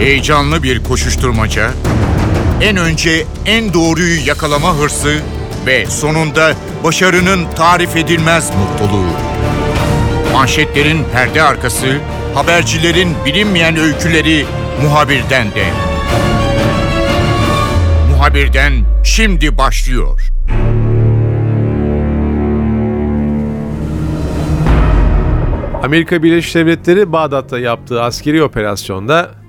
Heyecanlı 0.00 0.62
bir 0.62 0.84
koşuşturmaca, 0.84 1.70
en 2.60 2.76
önce 2.76 3.26
en 3.46 3.74
doğruyu 3.74 4.26
yakalama 4.26 4.76
hırsı 4.76 5.20
ve 5.66 5.86
sonunda 5.86 6.52
başarının 6.84 7.46
tarif 7.56 7.96
edilmez 7.96 8.50
mutluluğu. 8.56 9.10
Manşetlerin 10.32 11.04
perde 11.12 11.42
arkası, 11.42 11.98
habercilerin 12.34 13.14
bilinmeyen 13.26 13.76
öyküleri 13.76 14.46
muhabirden 14.82 15.46
de. 15.50 15.64
Muhabirden 18.10 18.72
şimdi 19.04 19.58
başlıyor. 19.58 20.20
Amerika 25.82 26.22
Birleşik 26.22 26.54
Devletleri 26.54 27.12
Bağdat'ta 27.12 27.58
yaptığı 27.58 28.02
askeri 28.02 28.42
operasyonda 28.42 29.39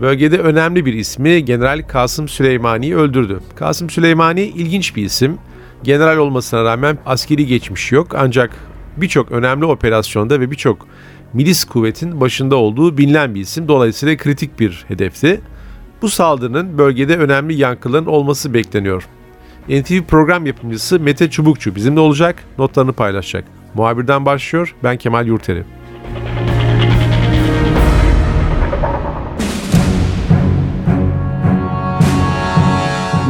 bölgede 0.00 0.38
önemli 0.38 0.86
bir 0.86 0.94
ismi 0.94 1.44
General 1.44 1.82
Kasım 1.88 2.28
Süleymani'yi 2.28 2.96
öldürdü. 2.96 3.40
Kasım 3.56 3.90
Süleymani 3.90 4.42
ilginç 4.42 4.96
bir 4.96 5.04
isim. 5.04 5.38
General 5.82 6.16
olmasına 6.16 6.64
rağmen 6.64 6.98
askeri 7.06 7.46
geçmiş 7.46 7.92
yok 7.92 8.14
ancak 8.18 8.50
birçok 8.96 9.32
önemli 9.32 9.64
operasyonda 9.64 10.40
ve 10.40 10.50
birçok 10.50 10.86
milis 11.32 11.64
kuvvetin 11.64 12.20
başında 12.20 12.56
olduğu 12.56 12.98
bilinen 12.98 13.34
bir 13.34 13.40
isim. 13.40 13.68
Dolayısıyla 13.68 14.16
kritik 14.16 14.60
bir 14.60 14.84
hedefti. 14.88 15.40
Bu 16.02 16.08
saldırının 16.08 16.78
bölgede 16.78 17.16
önemli 17.16 17.54
yankıların 17.54 18.06
olması 18.06 18.54
bekleniyor. 18.54 19.08
NTV 19.68 20.02
program 20.08 20.46
yapımcısı 20.46 21.00
Mete 21.00 21.30
Çubukçu 21.30 21.74
bizimle 21.74 22.00
olacak, 22.00 22.44
notlarını 22.58 22.92
paylaşacak. 22.92 23.44
Muhabirden 23.74 24.26
başlıyor, 24.26 24.74
ben 24.84 24.96
Kemal 24.96 25.26
Yurteri. 25.26 25.64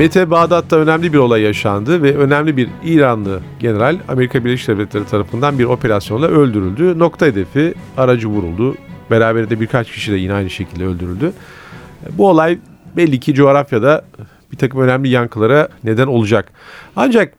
Mete 0.00 0.30
Bağdat'ta 0.30 0.76
önemli 0.76 1.12
bir 1.12 1.18
olay 1.18 1.42
yaşandı 1.42 2.02
ve 2.02 2.16
önemli 2.16 2.56
bir 2.56 2.68
İranlı 2.84 3.40
general 3.58 3.98
Amerika 4.08 4.44
Birleşik 4.44 4.68
Devletleri 4.68 5.04
tarafından 5.04 5.58
bir 5.58 5.64
operasyonla 5.64 6.26
öldürüldü. 6.26 6.98
Nokta 6.98 7.26
hedefi 7.26 7.74
aracı 7.96 8.28
vuruldu. 8.28 8.76
Beraberinde 9.10 9.60
birkaç 9.60 9.92
kişi 9.92 10.12
de 10.12 10.16
yine 10.16 10.32
aynı 10.32 10.50
şekilde 10.50 10.84
öldürüldü. 10.84 11.32
Bu 12.10 12.28
olay 12.28 12.58
belli 12.96 13.20
ki 13.20 13.34
coğrafyada 13.34 14.04
bir 14.52 14.56
takım 14.56 14.80
önemli 14.80 15.08
yankılara 15.08 15.68
neden 15.84 16.06
olacak. 16.06 16.52
Ancak 16.96 17.34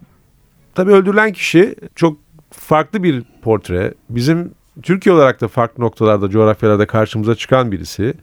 tabii 0.76 0.92
öldürülen 0.92 1.34
kişi 1.34 1.76
çok 1.96 2.18
farklı 2.52 3.04
bir 3.04 3.24
portre. 3.42 3.94
Bizim 4.10 4.52
Türkiye 4.84 5.16
olarak 5.16 5.42
da 5.42 5.48
farklı 5.48 5.84
noktalarda, 5.84 6.30
coğrafyalarda 6.30 6.88
karşımıza 6.88 7.36
çıkan 7.36 7.72
birisi. 7.72 8.14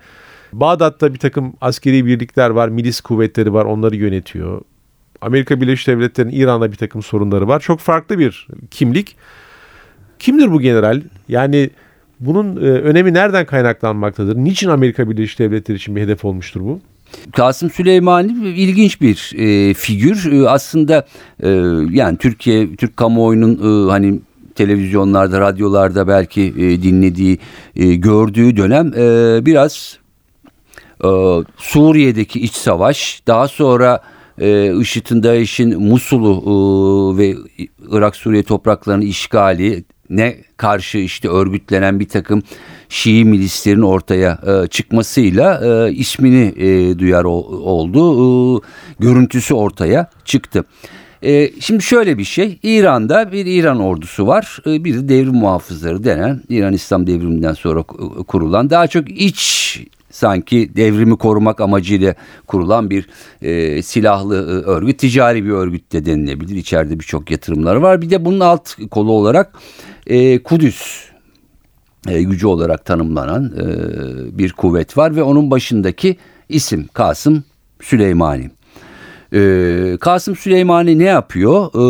Bağdat'ta 0.53 1.15
bir 1.15 1.19
takım 1.19 1.53
askeri 1.61 2.07
birlikler 2.07 2.51
var, 2.51 2.69
milis 2.69 3.01
kuvvetleri 3.01 3.53
var, 3.53 3.65
onları 3.65 3.97
yönetiyor. 3.97 4.61
Amerika 5.21 5.61
Birleşik 5.61 5.87
Devletleri'nin 5.87 6.33
İran'da 6.33 6.73
bir 6.73 6.77
takım 6.77 7.03
sorunları 7.03 7.49
var. 7.49 7.61
Çok 7.61 7.81
farklı 7.81 8.19
bir 8.19 8.49
kimlik. 8.71 9.17
Kimdir 10.19 10.53
bu 10.53 10.61
general? 10.61 11.03
Yani 11.29 11.71
bunun 12.21 12.57
e, 12.57 12.61
önemi 12.61 13.15
nereden 13.15 13.47
kaynaklanmaktadır? 13.47 14.37
Niçin 14.37 14.69
Amerika 14.69 15.11
Birleşik 15.11 15.39
Devletleri 15.39 15.77
için 15.77 15.97
bir 15.97 16.01
hedef 16.01 16.25
olmuştur 16.25 16.61
bu? 16.61 16.81
Kasım 17.37 17.71
Süleymani 17.71 18.49
ilginç 18.49 19.01
bir 19.01 19.33
e, 19.37 19.75
figür. 19.75 20.33
E, 20.33 20.49
aslında 20.49 21.07
e, 21.43 21.49
yani 21.91 22.19
Türkiye 22.19 22.77
Türk 22.77 22.97
kamuoyunun 22.97 23.55
e, 23.55 23.91
hani 23.91 24.21
televizyonlarda, 24.55 25.41
radyolarda 25.41 26.09
belki 26.09 26.43
e, 26.43 26.83
dinlediği, 26.83 27.39
e, 27.77 27.95
gördüğü 27.95 28.57
dönem 28.57 28.93
e, 28.97 29.47
biraz 29.47 29.99
e, 31.05 31.09
Suriye'deki 31.57 32.41
iç 32.41 32.53
savaş, 32.53 33.23
daha 33.27 33.49
sonra 33.49 34.03
e, 34.41 34.77
IŞİD'in, 34.81 35.23
DAEŞ'in 35.23 35.83
Musul'u 35.83 36.35
e, 36.45 37.19
ve 37.19 37.37
Irak 37.91 38.17
Suriye 38.17 38.43
topraklarının 38.43 39.07
işgali 39.07 39.85
ne 40.11 40.37
karşı 40.57 40.99
işte 40.99 41.29
örgütlenen 41.29 42.01
bir 42.01 42.09
takım 42.09 42.43
Şii 42.89 43.25
milislerin 43.25 43.83
ortaya 43.83 44.39
e, 44.47 44.67
çıkmasıyla 44.67 45.61
e, 45.65 45.93
ismini 45.93 46.55
e, 46.57 46.99
duyar 46.99 47.25
o, 47.25 47.33
oldu. 47.47 48.59
E, 48.59 48.61
görüntüsü 48.99 49.55
ortaya 49.55 50.11
çıktı. 50.25 50.65
E, 51.23 51.61
şimdi 51.61 51.83
şöyle 51.83 52.19
bir 52.19 52.25
şey 52.25 52.59
İran'da 52.63 53.33
bir 53.33 53.47
İran 53.47 53.81
ordusu 53.81 54.27
var 54.27 54.59
e, 54.67 54.85
bir 54.85 54.95
de 54.95 55.09
devrim 55.09 55.35
muhafızları 55.35 56.05
denen 56.05 56.43
İran 56.49 56.73
İslam 56.73 57.07
devriminden 57.07 57.53
sonra 57.53 57.83
kurulan 58.29 58.71
daha 58.71 58.87
çok 58.87 59.11
iç 59.11 59.81
sanki 60.19 60.77
devrimi 60.77 61.17
korumak 61.17 61.61
amacıyla 61.61 62.15
kurulan 62.47 62.91
bir 62.91 63.09
e, 63.43 63.83
silahlı 63.83 64.37
e, 64.37 64.71
örgüt, 64.71 64.99
ticari 64.99 65.45
bir 65.45 65.51
örgüt 65.51 65.93
de 65.93 66.07
denilebilir. 66.07 66.57
İçeride 66.57 67.01
birçok 67.01 67.31
yatırımları 67.31 67.83
var. 67.83 68.03
Bir 68.03 68.11
de 68.11 68.25
bunun 68.25 68.41
alt 68.41 68.75
kolu 68.91 69.13
olarak 69.13 69.59
e, 70.07 70.43
Kudüs 70.43 71.09
e, 72.09 72.23
gücü 72.23 72.47
olarak 72.47 72.85
tanımlanan 72.85 73.53
e, 73.57 74.39
bir 74.39 74.53
kuvvet 74.53 74.97
var 74.97 75.17
ve 75.17 75.23
onun 75.23 75.51
başındaki 75.51 76.17
isim 76.49 76.89
Kasım 76.93 77.45
Süleymani. 77.81 78.51
E, 79.33 79.97
Kasım 80.01 80.37
Süleymani 80.37 80.99
ne 80.99 81.05
yapıyor? 81.05 81.67
E, 81.75 81.85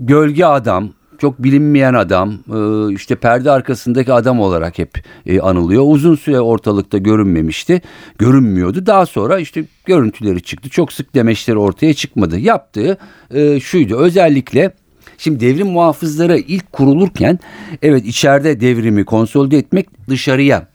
gölge 0.00 0.44
adam, 0.44 0.90
çok 1.18 1.42
bilinmeyen 1.42 1.94
adam, 1.94 2.32
e, 2.32 2.92
işte 2.94 3.14
perde 3.16 3.50
arkasındaki 3.50 4.12
adam 4.12 4.40
olarak 4.40 4.78
hep 4.78 5.04
e, 5.26 5.40
anılıyor. 5.40 5.82
Uzun 5.86 6.14
süre 6.14 6.40
ortalıkta 6.40 6.98
görünmemişti, 6.98 7.82
görünmüyordu. 8.18 8.86
Daha 8.86 9.06
sonra 9.06 9.38
işte 9.38 9.64
görüntüleri 9.84 10.42
çıktı. 10.42 10.68
Çok 10.68 10.92
sık 10.92 11.14
demeçleri 11.14 11.58
ortaya 11.58 11.94
çıkmadı. 11.94 12.38
Yaptığı 12.38 12.98
e, 13.34 13.60
şuydu, 13.60 13.96
özellikle 13.96 14.72
Şimdi 15.18 15.40
devrim 15.40 15.66
muhafızları 15.66 16.38
ilk 16.38 16.72
kurulurken 16.72 17.38
evet 17.82 18.06
içeride 18.06 18.60
devrimi 18.60 19.04
konsolide 19.04 19.58
etmek 19.58 20.08
dışarıya 20.08 20.66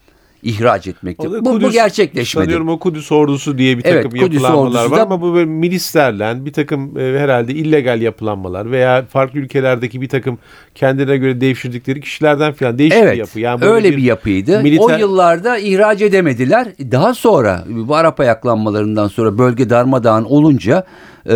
ihraç 0.44 0.88
etmekte. 0.88 1.30
Bu, 1.30 1.44
Kudüs, 1.44 1.68
bu 1.68 1.72
gerçekleşmedi. 1.72 2.46
Sanıyorum 2.46 2.70
o 2.70 2.80
Kudüs 2.80 3.12
ordusu 3.12 3.58
diye 3.58 3.78
bir 3.78 3.84
takım 3.84 4.12
evet, 4.16 4.34
yapılanmalar 4.34 4.86
var 4.86 4.98
da, 4.98 5.02
ama 5.02 5.22
bu 5.22 5.34
böyle 5.34 5.46
milislerle 5.46 6.46
bir 6.46 6.54
takım 6.54 6.98
e, 6.98 7.20
herhalde 7.20 7.54
illegal 7.54 8.02
yapılanmalar 8.02 8.72
veya 8.72 9.06
farklı 9.06 9.40
ülkelerdeki 9.40 10.02
bir 10.02 10.09
takım 10.09 10.38
kendine 10.76 11.18
göre 11.18 11.42
devşirdikleri 11.42 12.02
kişilerden 12.02 12.54
falan 12.54 12.78
değişik 12.78 13.00
evet, 13.00 13.14
bir 13.14 13.20
yapı. 13.20 13.40
Yani 13.40 13.66
öyle 13.66 13.92
bir, 13.92 13.98
bir 13.98 14.04
yapıydı. 14.04 14.64
Militer... 14.64 14.84
O 14.84 15.00
yıllarda 15.00 15.58
ihraç 15.58 16.02
edemediler. 16.02 16.68
Daha 16.92 17.14
sonra 17.14 17.64
bu 17.70 17.96
Arap 17.96 18.20
ayaklanmalarından 18.20 19.08
sonra 19.08 19.38
bölge 19.38 19.70
darmadağın 19.70 20.24
olunca 20.24 20.84
e, 21.30 21.36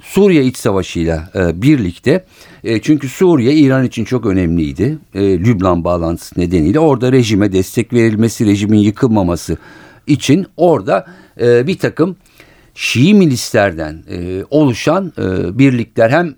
Suriye 0.00 0.44
iç 0.44 0.56
savaşıyla 0.56 1.30
e, 1.34 1.62
birlikte 1.62 2.24
e, 2.64 2.80
çünkü 2.80 3.08
Suriye 3.08 3.54
İran 3.54 3.84
için 3.84 4.04
çok 4.04 4.26
önemliydi. 4.26 4.98
E, 5.14 5.38
Lübnan 5.38 5.84
bağlantısı 5.84 6.40
nedeniyle 6.40 6.78
orada 6.78 7.12
rejime 7.12 7.52
destek 7.52 7.92
verilmesi, 7.92 8.46
rejimin 8.46 8.78
yıkılmaması 8.78 9.56
için 10.06 10.46
orada 10.56 11.06
e, 11.40 11.66
bir 11.66 11.78
takım 11.78 12.16
Şii 12.74 13.14
milislerden 13.14 14.02
e, 14.10 14.44
oluşan 14.50 15.12
e, 15.18 15.58
birlikler 15.58 16.10
hem 16.10 16.34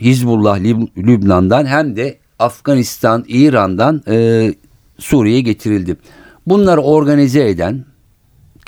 Hizbullah 0.00 0.60
Lübnan'dan 0.96 1.66
hem 1.66 1.96
de 1.96 2.18
Afganistan, 2.38 3.24
İran'dan 3.28 4.02
e, 4.08 4.54
Suriye'ye 4.98 5.40
getirildi. 5.40 5.96
Bunları 6.46 6.80
organize 6.80 7.48
eden 7.48 7.84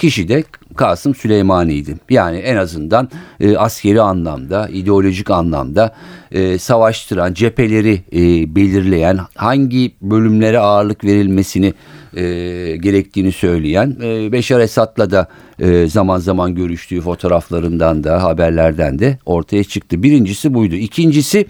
kişi 0.01 0.29
de 0.29 0.45
Kasım 0.77 1.15
Süleymani'ydi. 1.15 1.95
Yani 2.11 2.39
en 2.39 2.57
azından 2.57 3.09
e, 3.41 3.57
askeri 3.57 4.01
anlamda, 4.01 4.69
ideolojik 4.69 5.31
anlamda 5.31 5.95
e, 6.33 6.59
savaştıran, 6.59 7.35
cepheleri 7.35 8.01
e, 8.13 8.55
belirleyen, 8.57 9.19
hangi 9.35 9.93
bölümlere 10.03 10.59
ağırlık 10.59 11.05
verilmesini 11.05 11.75
e, 12.17 12.23
gerektiğini 12.77 13.33
söyleyen, 13.33 13.97
e, 14.03 14.33
Beşar 14.33 14.61
Esad'la 14.61 15.11
da 15.11 15.29
e, 15.59 15.87
zaman 15.87 16.19
zaman 16.19 16.55
görüştüğü 16.55 17.01
fotoğraflarından 17.01 18.05
da 18.05 18.23
haberlerden 18.23 18.99
de 18.99 19.19
ortaya 19.27 19.65
çıktı. 19.65 20.03
Birincisi 20.03 20.55
buydu. 20.55 20.75
İkincisi 20.75 21.47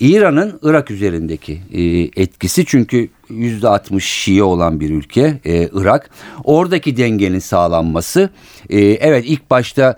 İran'ın 0.00 0.58
Irak 0.62 0.90
üzerindeki 0.90 1.60
e, 1.72 1.82
etkisi 2.22 2.64
çünkü 2.66 3.08
yüzde 3.28 3.68
60 3.68 4.04
Şii 4.04 4.42
olan 4.42 4.80
bir 4.80 4.90
ülke 4.90 5.40
e, 5.44 5.68
Irak. 5.72 6.10
Oradaki 6.44 6.96
dengenin 6.96 7.38
sağlanması 7.38 8.30
e, 8.70 8.80
evet 8.80 9.24
ilk 9.26 9.50
başta 9.50 9.96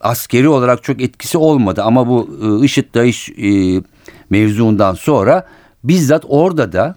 askeri 0.00 0.48
olarak 0.48 0.82
çok 0.82 1.02
etkisi 1.02 1.38
olmadı 1.38 1.82
ama 1.82 2.08
bu 2.08 2.38
e, 2.42 2.64
IŞİD 2.64 2.94
DAEŞ 2.94 3.30
e, 3.30 3.82
mevzuundan 4.30 4.94
sonra 4.94 5.46
bizzat 5.84 6.24
orada 6.28 6.72
da 6.72 6.96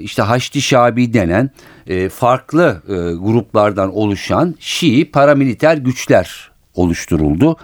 işte 0.00 0.22
Haçlı 0.22 0.60
Şabi 0.60 1.12
denen 1.12 1.50
farklı 2.10 2.82
gruplardan 3.20 3.96
oluşan 3.96 4.54
Şii 4.60 5.10
paramiliter 5.10 5.76
güçler 5.76 6.50
oluşturuldu. 6.74 7.56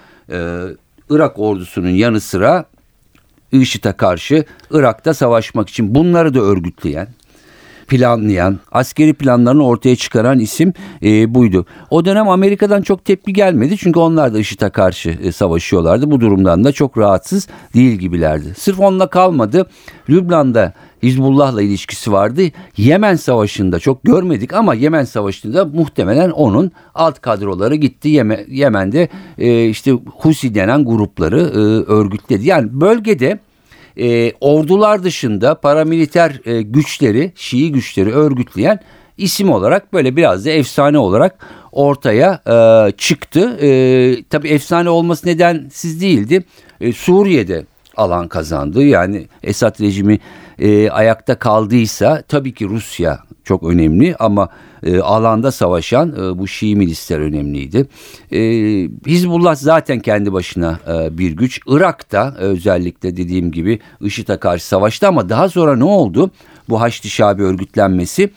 Irak 1.10 1.38
ordusunun 1.38 1.88
yanı 1.88 2.20
sıra 2.20 2.64
IŞİD'e 3.52 3.92
karşı 3.92 4.44
Irak'ta 4.70 5.14
savaşmak 5.14 5.68
için 5.68 5.94
bunları 5.94 6.34
da 6.34 6.40
örgütleyen 6.40 7.08
planlayan, 7.92 8.58
askeri 8.72 9.14
planlarını 9.14 9.66
ortaya 9.66 9.96
çıkaran 9.96 10.38
isim 10.38 10.72
e, 11.02 11.34
buydu. 11.34 11.66
O 11.90 12.04
dönem 12.04 12.28
Amerika'dan 12.28 12.82
çok 12.82 13.04
tepki 13.04 13.32
gelmedi 13.32 13.76
çünkü 13.76 13.98
onlar 13.98 14.34
da 14.34 14.38
IŞİD'e 14.38 14.70
karşı 14.70 15.10
e, 15.10 15.32
savaşıyorlardı. 15.32 16.10
Bu 16.10 16.20
durumdan 16.20 16.64
da 16.64 16.72
çok 16.72 16.98
rahatsız 16.98 17.48
değil 17.74 17.98
gibilerdi. 17.98 18.54
Sırf 18.58 18.80
onunla 18.80 19.06
kalmadı. 19.06 19.66
Lübnan'da 20.10 20.72
Hizbullah'la 21.02 21.62
ilişkisi 21.62 22.12
vardı. 22.12 22.42
Yemen 22.76 23.16
Savaşı'nda 23.16 23.78
çok 23.78 24.04
görmedik 24.04 24.52
ama 24.52 24.74
Yemen 24.74 25.04
Savaşı'nda 25.04 25.64
muhtemelen 25.64 26.30
onun 26.30 26.72
alt 26.94 27.20
kadroları 27.20 27.74
gitti. 27.74 28.08
Yeme, 28.08 28.44
Yemen'de 28.48 29.08
e, 29.38 29.68
işte 29.68 29.92
Husi 29.92 30.54
denen 30.54 30.84
grupları 30.84 31.40
e, 31.40 31.92
örgütledi. 31.92 32.48
Yani 32.48 32.80
bölgede 32.80 33.38
e, 33.96 34.32
ordular 34.40 35.02
dışında 35.04 35.54
paramiliter 35.54 36.30
güçleri, 36.62 37.32
Şii 37.34 37.72
güçleri 37.72 38.12
örgütleyen 38.12 38.80
isim 39.18 39.50
olarak 39.50 39.92
böyle 39.92 40.16
biraz 40.16 40.44
da 40.44 40.50
efsane 40.50 40.98
olarak 40.98 41.46
ortaya 41.72 42.40
e, 42.46 42.92
çıktı. 42.92 43.58
E, 43.60 43.68
tabii 44.30 44.48
efsane 44.48 44.90
olması 44.90 45.26
nedensiz 45.26 46.00
değildi. 46.00 46.44
E, 46.80 46.92
Suriye'de 46.92 47.64
alan 47.96 48.28
kazandı. 48.28 48.84
Yani 48.84 49.26
Esad 49.42 49.80
rejimi 49.80 50.18
e, 50.62 50.90
ayakta 50.90 51.34
kaldıysa 51.38 52.22
tabii 52.28 52.54
ki 52.54 52.68
Rusya 52.68 53.18
çok 53.44 53.62
önemli 53.62 54.16
ama 54.18 54.48
e, 54.82 55.00
alanda 55.00 55.52
savaşan 55.52 56.08
e, 56.08 56.38
bu 56.38 56.48
Şii 56.48 56.76
milisler 56.76 57.18
önemliydi. 57.18 57.86
E, 58.32 58.40
Hizbullah 59.06 59.54
zaten 59.54 60.00
kendi 60.00 60.32
başına 60.32 60.78
e, 60.88 61.18
bir 61.18 61.30
güç. 61.30 61.60
Irak'ta 61.66 62.34
özellikle 62.38 63.16
dediğim 63.16 63.52
gibi 63.52 63.78
IŞİD'e 64.00 64.36
karşı 64.36 64.66
savaştı 64.66 65.08
ama 65.08 65.28
daha 65.28 65.48
sonra 65.48 65.76
ne 65.76 65.84
oldu? 65.84 66.30
Bu 66.68 66.80
Haçlı 66.80 67.10
Şabi 67.10 67.42
örgütlenmesi 67.42 68.30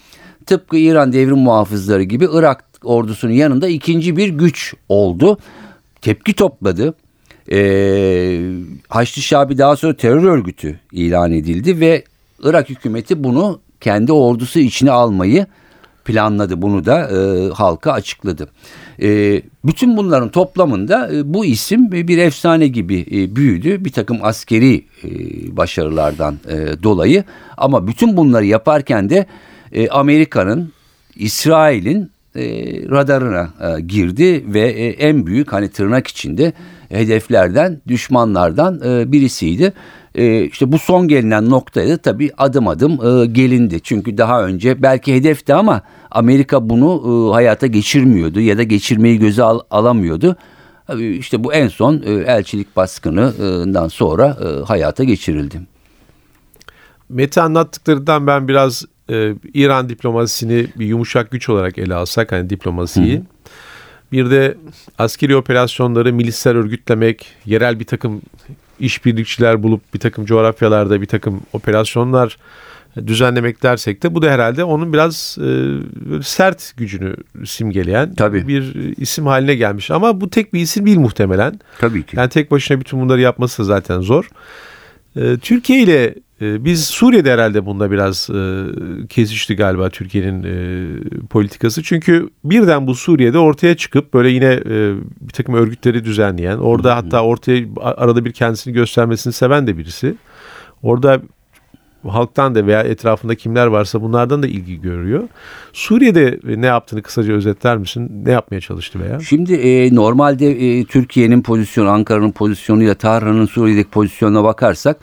tıpkı 0.46 0.78
İran 0.78 1.14
devrim 1.14 1.38
muhafızları 1.38 2.04
gibi 2.04 2.28
Irak 2.32 2.64
ordusunun 2.84 3.34
yanında 3.34 3.68
ikinci 3.68 4.18
bir 4.18 4.30
güç 4.30 4.74
oldu. 4.90 5.38
Tepki 6.02 6.34
topladı. 6.34 6.94
Ee, 7.52 8.52
Haçlı 8.90 9.22
Şabi 9.22 9.58
daha 9.58 9.76
sonra 9.76 9.96
terör 9.96 10.24
örgütü 10.24 10.80
ilan 10.92 11.32
edildi 11.32 11.80
ve 11.80 12.04
Irak 12.44 12.70
hükümeti 12.70 13.24
bunu 13.24 13.60
kendi 13.82 14.12
ordusu 14.12 14.60
içine 14.60 14.92
almayı 14.92 15.46
planladı. 16.06 16.62
Bunu 16.62 16.86
da 16.86 17.10
e, 17.10 17.50
halka 17.50 17.92
açıkladı. 17.92 18.48
E, 19.02 19.42
bütün 19.66 19.98
bunların 19.98 20.30
toplamında 20.30 21.14
e, 21.14 21.34
bu 21.34 21.46
isim 21.46 21.92
bir 21.92 22.18
efsane 22.18 22.68
gibi 22.68 23.06
e, 23.12 23.36
büyüdü. 23.36 23.86
Bir 23.86 23.92
takım 23.92 24.20
askeri 24.22 24.86
e, 25.04 25.10
başarılardan 25.58 26.40
e, 26.48 26.84
dolayı 26.84 27.24
ama 27.58 27.88
bütün 27.88 28.18
bunları 28.18 28.46
yaparken 28.46 29.10
de 29.10 29.26
e, 29.72 29.90
Amerika'nın, 29.90 30.72
İsrail'in 31.16 32.12
e, 32.36 32.44
radarına 32.90 33.50
e, 33.62 33.82
girdi 33.82 34.54
ve 34.54 34.70
e, 34.70 34.88
en 34.88 35.26
büyük 35.26 35.54
hani 35.54 35.70
tırnak 35.70 36.08
içinde 36.08 36.54
hedeflerden, 36.90 37.82
düşmanlardan 37.88 38.82
e, 38.86 39.12
birisiydi. 39.12 39.74
E, 40.16 40.44
işte 40.46 40.72
bu 40.72 40.80
son 40.80 41.08
gelinen 41.08 41.50
noktaya 41.50 41.90
da 41.90 41.98
tabii 41.98 42.32
adım 42.38 42.68
adım 42.68 42.92
e, 42.92 43.26
gelindi. 43.26 43.82
Çünkü 43.82 44.18
daha 44.18 44.46
önce 44.46 44.82
belki 44.82 45.16
hedefti 45.16 45.54
ama 45.54 45.82
Amerika 46.12 46.70
bunu 46.70 47.04
e, 47.06 47.34
hayata 47.34 47.68
geçirmiyordu 47.68 48.40
ya 48.40 48.58
da 48.58 48.64
geçirmeyi 48.64 49.20
göze 49.20 49.44
al, 49.44 49.60
alamıyordu. 49.72 50.36
İşte 51.00 51.44
bu 51.44 51.54
en 51.54 51.68
son 51.68 52.02
e, 52.06 52.12
elçilik 52.12 52.76
baskınından 52.76 53.88
sonra 53.88 54.38
e, 54.44 54.66
hayata 54.66 55.04
geçirildi. 55.04 55.62
Mete 57.10 57.42
anlattıklarından 57.42 58.28
ben 58.28 58.48
biraz 58.48 58.86
e, 59.10 59.34
İran 59.54 59.90
diplomasisini 59.90 60.68
bir 60.76 60.86
yumuşak 60.86 61.32
güç 61.32 61.50
olarak 61.50 61.78
ele 61.78 61.96
alsak 61.96 62.32
hani 62.32 62.50
diplomasiyi. 62.50 63.18
Hı. 63.18 63.22
Bir 64.12 64.32
de 64.32 64.58
askeri 64.98 65.36
operasyonları 65.36 66.14
milisler 66.14 66.56
örgütlemek, 66.56 67.28
yerel 67.46 67.80
bir 67.80 67.86
takım 67.86 68.22
işbirlikçiler 68.80 69.64
bulup 69.64 69.94
bir 69.94 70.00
takım 70.00 70.26
coğrafyalarda 70.26 71.02
bir 71.02 71.06
takım 71.06 71.42
operasyonlar 71.54 72.38
düzenlemek 73.08 73.64
dersek 73.64 74.04
de 74.04 74.16
bu 74.16 74.22
da 74.22 74.32
herhalde 74.32 74.64
onun 74.64 74.94
biraz 74.94 75.38
e, 75.42 75.50
sert 76.24 76.78
gücünü 76.78 77.16
simgeleyen 77.46 78.16
Tabii. 78.16 78.48
bir 78.48 78.76
isim 78.98 79.26
haline 79.26 79.56
gelmiş. 79.56 79.92
Ama 79.92 80.22
bu 80.22 80.30
tek 80.30 80.54
bir 80.54 80.60
isim 80.60 80.86
değil 80.86 81.00
muhtemelen. 81.00 81.60
Tabii 81.80 82.06
ki. 82.06 82.18
Yani 82.18 82.30
tek 82.30 82.52
başına 82.52 82.80
bütün 82.80 83.02
bunları 83.02 83.22
yapması 83.22 83.66
zaten 83.66 84.02
zor. 84.02 84.30
E, 85.16 85.38
Türkiye 85.38 85.82
ile 85.82 86.16
ee, 86.42 86.66
biz 86.66 86.88
Suriye'de 86.88 87.32
herhalde 87.32 87.66
bunda 87.66 87.92
biraz 87.92 88.30
e, 88.30 88.64
kesişti 89.08 89.56
galiba 89.56 89.90
Türkiye'nin 89.90 90.44
e, 90.44 90.88
politikası. 91.30 91.84
Çünkü 91.84 92.30
birden 92.44 92.88
bu 92.88 92.96
Suriye'de 92.96 93.38
ortaya 93.38 93.78
çıkıp 93.78 94.14
böyle 94.14 94.30
yine 94.30 94.54
e, 94.54 94.94
bir 95.22 95.34
takım 95.34 95.56
örgütleri 95.56 96.06
düzenleyen, 96.06 96.58
orada 96.58 96.96
hatta 96.96 97.24
ortaya 97.24 97.66
arada 97.82 98.26
bir 98.26 98.32
kendisini 98.32 98.74
göstermesini 98.74 99.34
seven 99.34 99.68
de 99.68 99.78
birisi. 99.78 100.16
Orada 100.84 101.22
halktan 102.10 102.56
da 102.56 102.68
veya 102.68 102.82
etrafında 102.82 103.36
kimler 103.36 103.68
varsa 103.68 104.02
bunlardan 104.02 104.44
da 104.44 104.48
ilgi 104.48 104.82
görüyor. 104.82 105.24
Suriye'de 105.74 106.40
ne 106.44 106.66
yaptığını 106.66 107.02
kısaca 107.02 107.34
özetler 107.34 107.78
misin? 107.78 108.22
Ne 108.26 108.32
yapmaya 108.32 108.62
çalıştı 108.62 109.00
veya? 109.00 109.20
Şimdi 109.20 109.54
e, 109.54 109.96
normalde 109.96 110.80
e, 110.80 110.86
Türkiye'nin 110.86 111.42
pozisyonu, 111.42 111.90
Ankara'nın 111.90 112.32
pozisyonuyla 112.32 112.94
Tahran'ın 112.94 113.46
Suriye'deki 113.46 113.90
pozisyonuna 113.90 114.44
bakarsak 114.44 114.98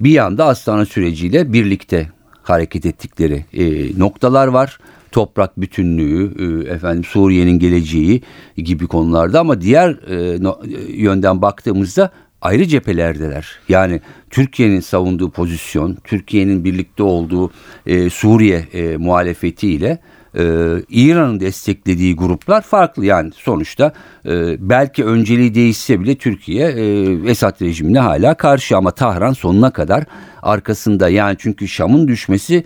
bir 0.00 0.10
yanda 0.10 0.44
Astana 0.44 0.86
süreciyle 0.86 1.52
birlikte 1.52 2.08
hareket 2.42 2.86
ettikleri 2.86 3.44
e, 3.52 3.98
noktalar 3.98 4.46
var. 4.46 4.78
Toprak 5.12 5.60
bütünlüğü, 5.60 6.32
e, 6.38 6.72
efendim 6.72 7.04
Suriye'nin 7.04 7.58
geleceği 7.58 8.22
gibi 8.56 8.86
konularda 8.86 9.40
ama 9.40 9.60
diğer 9.60 9.90
e, 9.90 10.14
e, 10.14 10.92
yönden 10.92 11.42
baktığımızda 11.42 12.10
ayrı 12.42 12.66
cephelerdeler. 12.66 13.58
Yani 13.68 14.00
Türkiye'nin 14.30 14.80
savunduğu 14.80 15.30
pozisyon, 15.30 15.96
Türkiye'nin 16.04 16.64
birlikte 16.64 17.02
olduğu 17.02 17.50
e, 17.86 18.10
Suriye 18.10 18.58
e, 18.72 18.96
muhalefetiyle 18.96 19.98
e, 20.38 20.42
İran'ın 20.88 21.40
desteklediği 21.40 22.16
gruplar 22.16 22.62
farklı. 22.62 23.06
Yani 23.06 23.30
sonuçta 23.34 23.92
e, 24.26 24.56
belki 24.70 25.04
önceliği 25.04 25.54
değişse 25.54 26.00
bile 26.00 26.14
Türkiye 26.14 26.68
e, 26.68 27.12
Esad 27.30 27.62
rejimine 27.62 27.98
hala 27.98 28.34
karşı 28.34 28.76
ama 28.76 28.90
Tahran 28.90 29.32
sonuna 29.32 29.70
kadar 29.70 30.04
arkasında. 30.42 31.08
Yani 31.08 31.36
çünkü 31.38 31.68
Şam'ın 31.68 32.08
düşmesi 32.08 32.64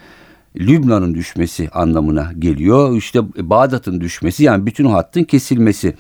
Lübnan'ın 0.57 1.15
düşmesi 1.15 1.69
anlamına 1.73 2.33
geliyor. 2.39 2.97
İşte 2.97 3.21
Bağdat'ın 3.51 4.01
düşmesi 4.01 4.45
yani 4.45 4.67
bütün 4.67 4.85
hattın 4.85 5.25
kesilmesi 5.25 5.95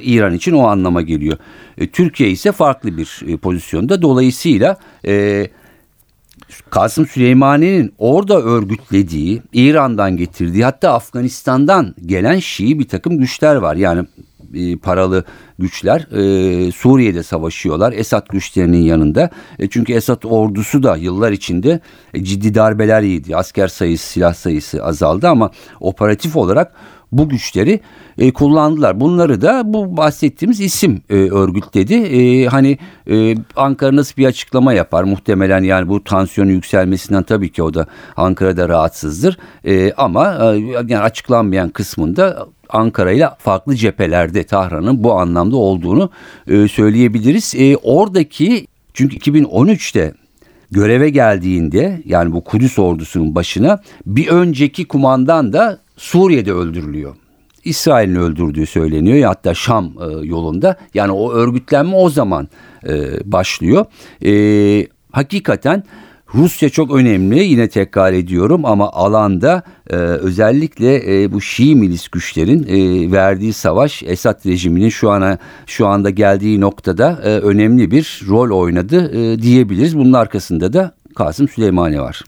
İran 0.00 0.34
için 0.34 0.52
o 0.52 0.66
anlama 0.66 1.02
geliyor. 1.02 1.36
E, 1.78 1.86
Türkiye 1.86 2.30
ise 2.30 2.52
farklı 2.52 2.96
bir 2.96 3.20
e, 3.26 3.36
pozisyonda. 3.36 4.02
Dolayısıyla 4.02 4.76
e, 5.06 5.46
Kasım 6.70 7.06
Süleymani'nin 7.06 7.92
orada 7.98 8.42
örgütlediği, 8.42 9.42
İran'dan 9.52 10.16
getirdiği 10.16 10.64
hatta 10.64 10.92
Afganistan'dan 10.92 11.94
gelen 12.06 12.38
Şii 12.38 12.78
bir 12.78 12.88
takım 12.88 13.18
güçler 13.18 13.56
var. 13.56 13.76
Yani 13.76 14.06
paralı 14.82 15.24
güçler 15.58 16.00
e, 16.00 16.72
Suriye'de 16.72 17.22
savaşıyorlar 17.22 17.92
Esad 17.92 18.26
güçlerinin 18.30 18.82
yanında. 18.82 19.30
E, 19.58 19.68
çünkü 19.68 19.92
Esad 19.92 20.22
ordusu 20.24 20.82
da 20.82 20.96
yıllar 20.96 21.32
içinde 21.32 21.80
e, 22.14 22.24
ciddi 22.24 22.54
darbeler 22.54 23.02
yedi. 23.02 23.36
Asker 23.36 23.68
sayısı, 23.68 24.06
silah 24.06 24.34
sayısı 24.34 24.84
azaldı 24.84 25.28
ama 25.28 25.50
operatif 25.80 26.36
olarak 26.36 26.72
bu 27.12 27.28
güçleri 27.28 27.80
e, 28.18 28.32
kullandılar. 28.32 29.00
Bunları 29.00 29.40
da 29.40 29.62
bu 29.64 29.96
bahsettiğimiz 29.96 30.60
isim 30.60 31.02
e, 31.10 31.14
örgütledi. 31.14 31.94
E, 31.94 32.46
hani 32.46 32.78
e, 33.10 33.34
Ankara 33.56 33.96
nasıl 33.96 34.16
bir 34.16 34.26
açıklama 34.26 34.72
yapar 34.72 35.04
muhtemelen 35.04 35.62
yani 35.62 35.88
bu 35.88 36.04
tansiyonu 36.04 36.50
yükselmesinden 36.50 37.22
tabii 37.22 37.52
ki 37.52 37.62
o 37.62 37.74
da 37.74 37.86
Ankara'da 38.16 38.68
rahatsızdır. 38.68 39.38
E, 39.64 39.92
ama 39.92 40.54
e, 40.54 40.58
yani 40.58 40.98
açıklanmayan 40.98 41.68
kısmında 41.68 42.46
Ankara 42.68 43.12
ile 43.12 43.28
farklı 43.38 43.74
cephelerde 43.74 44.44
Tahran'ın 44.44 45.04
bu 45.04 45.12
anlamda 45.14 45.47
olduğunu 45.56 46.10
e, 46.46 46.68
söyleyebiliriz. 46.68 47.54
E, 47.58 47.76
oradaki 47.76 48.66
çünkü 48.94 49.16
2013'te 49.16 50.14
göreve 50.70 51.10
geldiğinde 51.10 52.02
yani 52.04 52.32
bu 52.32 52.44
Kudüs 52.44 52.78
ordusunun 52.78 53.34
başına 53.34 53.82
bir 54.06 54.28
önceki 54.28 54.88
kumandan 54.88 55.52
da 55.52 55.78
Suriye'de 55.96 56.52
öldürülüyor. 56.52 57.16
İsrail'in 57.64 58.14
öldürdüğü 58.14 58.66
söyleniyor 58.66 59.28
hatta 59.28 59.54
Şam 59.54 59.84
e, 59.86 60.26
yolunda. 60.26 60.76
Yani 60.94 61.12
o 61.12 61.32
örgütlenme 61.32 61.96
o 61.96 62.10
zaman 62.10 62.48
başlıyor. 63.24 63.86
E, 64.24 64.86
hakikaten 65.12 65.82
Rusya 66.34 66.68
çok 66.68 66.94
önemli 66.94 67.44
yine 67.44 67.68
tekrar 67.68 68.12
ediyorum 68.12 68.64
ama 68.64 68.92
alanda 68.92 69.62
e, 69.90 69.96
özellikle 69.96 71.22
e, 71.22 71.32
bu 71.32 71.40
Şii 71.40 71.74
milis 71.74 72.08
güçlerin 72.08 72.66
e, 72.68 73.12
verdiği 73.12 73.52
savaş 73.52 74.02
Esad 74.02 74.46
rejiminin 74.46 74.88
şu 74.88 75.10
ana 75.10 75.38
şu 75.66 75.86
anda 75.86 76.10
geldiği 76.10 76.60
noktada 76.60 77.20
e, 77.24 77.28
önemli 77.28 77.90
bir 77.90 78.20
rol 78.28 78.58
oynadı 78.60 79.10
e, 79.12 79.42
diyebiliriz. 79.42 79.98
Bunun 79.98 80.12
arkasında 80.12 80.72
da 80.72 80.94
Kasım 81.16 81.48
Süleymani 81.48 82.00
var. 82.00 82.22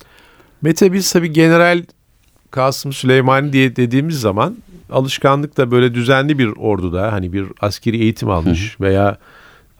Mete 0.62 0.92
biz 0.92 1.12
tabii 1.12 1.32
general 1.32 1.82
Kasım 2.50 2.92
Süleymani 2.92 3.52
diye 3.52 3.76
dediğimiz 3.76 4.20
zaman 4.20 4.56
alışkanlıkla 4.90 5.70
böyle 5.70 5.94
düzenli 5.94 6.38
bir 6.38 6.48
orduda 6.56 7.12
hani 7.12 7.32
bir 7.32 7.46
askeri 7.60 7.96
eğitim 7.96 8.30
almış 8.30 8.80
veya 8.80 9.18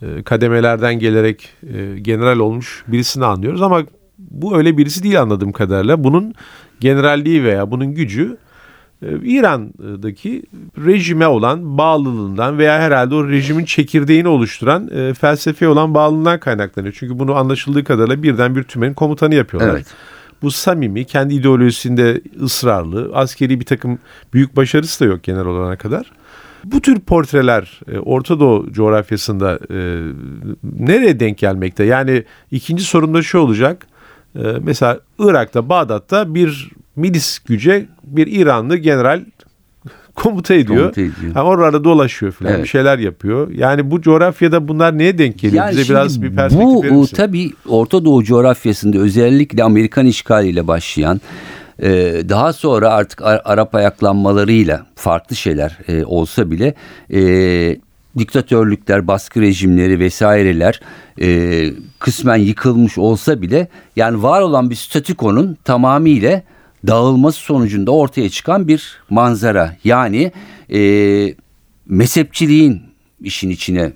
e, 0.03 0.23
kademelerden 0.23 0.99
gelerek 0.99 1.49
e, 1.75 1.99
general 1.99 2.39
olmuş 2.39 2.85
birisini 2.89 3.25
anlıyoruz 3.25 3.63
ama 3.63 3.83
bu 4.31 4.57
öyle 4.57 4.79
birisi 4.79 5.03
değil 5.03 5.21
anladığım 5.21 5.53
kadarıyla. 5.53 6.05
Bunun 6.05 6.35
generalliği 6.81 7.45
veya 7.45 7.71
bunun 7.71 7.95
gücü 7.95 8.37
e, 9.03 9.07
İran'daki 9.23 10.43
rejime 10.87 11.27
olan 11.27 11.79
bağlılığından 11.79 12.59
veya 12.59 12.81
herhalde 12.81 13.15
o 13.15 13.29
rejimin 13.29 13.65
çekirdeğini 13.65 14.29
oluşturan 14.29 14.89
e, 14.95 15.15
felsefeye 15.15 15.71
olan 15.71 15.95
bağlılığından 15.95 16.41
kaynaklanıyor. 16.41 16.95
Çünkü 16.99 17.19
bunu 17.19 17.35
anlaşıldığı 17.35 17.85
kadarıyla 17.85 18.23
birden 18.23 18.57
bir 18.57 18.63
tümenin 18.63 18.95
komutanı 18.95 19.35
yapıyorlar. 19.35 19.75
Evet. 19.75 19.87
Bu 20.43 20.51
samimi, 20.51 21.05
kendi 21.05 21.35
ideolojisinde 21.35 22.21
ısrarlı, 22.43 23.11
askeri 23.15 23.61
bir 23.61 23.65
takım 23.65 23.99
büyük 24.35 24.57
başarısı 24.57 25.05
da 25.05 25.09
yok 25.09 25.23
genel 25.23 25.47
olana 25.47 25.77
kadar. 25.77 26.13
Bu 26.65 26.81
tür 26.81 27.01
portreler 27.01 27.81
e, 27.93 27.99
Orta 27.99 28.41
Doğu 28.41 28.73
coğrafyasında 28.73 29.59
e, 29.71 29.99
nereye 30.79 31.21
denk 31.21 31.39
gelmekte? 31.39 31.85
Yani 31.85 32.25
ikinci 32.51 32.83
sorumda 32.83 33.23
şu 33.23 33.39
olacak. 33.39 33.87
E, 34.37 34.43
mesela 34.63 34.99
Irak'ta, 35.19 35.69
Bağdat'ta 35.69 36.35
bir 36.35 36.71
milis 36.97 37.39
güce 37.39 37.87
bir 38.05 38.27
İranlı 38.27 38.77
general 38.77 39.25
komuta 40.15 40.55
ediyor. 40.55 40.79
Komuta 40.83 41.01
ediyor. 41.01 41.35
Ha, 41.35 41.45
orada 41.45 41.85
dolaşıyor 41.85 42.33
falan 42.33 42.53
Evet. 42.53 42.63
bir 42.63 42.69
şeyler 42.69 42.99
yapıyor. 42.99 43.51
Yani 43.51 43.91
bu 43.91 44.01
coğrafyada 44.01 44.69
bunlar 44.69 44.99
neye 44.99 45.19
denk 45.19 45.39
geliyor? 45.39 45.65
Yani 45.65 45.77
Bize 45.79 45.93
biraz 45.95 46.23
bir 46.23 46.37
perspektif 46.37 46.67
bu 46.75 46.83
verir 46.83 46.93
misin? 46.93 47.17
tabii 47.17 47.51
Orta 47.69 48.05
Doğu 48.05 48.25
coğrafyasında 48.25 48.99
özellikle 48.99 49.65
Amerikan 49.65 50.07
işgaliyle 50.07 50.69
başlayan 50.69 51.21
e, 51.83 51.89
daha 52.29 52.53
sonra 52.53 52.91
artık 52.91 53.23
Ar- 53.23 53.43
Arap 53.45 53.75
ayaklanmalarıyla 53.75 54.87
farklı 54.95 55.37
şeyler 55.37 55.79
e, 55.89 56.05
olsa 56.05 56.51
bile 56.51 56.75
e, 57.13 57.21
diktatörlükler, 58.19 59.07
baskı 59.07 59.41
rejimleri 59.41 59.99
vesaireler 59.99 60.81
e, 61.21 61.71
kısmen 61.99 62.37
yıkılmış 62.37 62.99
olsa 62.99 63.43
bile 63.43 63.69
yani 63.97 64.23
var 64.23 64.41
olan 64.41 64.71
bir 64.71 64.75
statükonun 64.75 65.57
tamamıyla 65.65 66.43
dağılması 66.87 67.41
sonucunda 67.41 67.91
ortaya 67.91 68.31
çıkan 68.31 68.69
bir 68.69 69.01
manzara. 69.11 69.77
Yani 69.85 70.33
e, 70.73 70.81
mezhepçiliğin 71.87 72.83
işin 73.21 73.51
içine 73.51 73.93